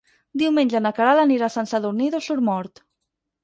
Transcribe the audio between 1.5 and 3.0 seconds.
a Sant Sadurní d'Osormort.